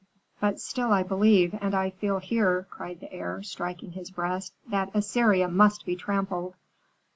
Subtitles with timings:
[0.39, 4.89] "But still I believe, and I feel here," cried the heir, striking his breast, "that
[4.95, 6.55] Assyria must be trampled."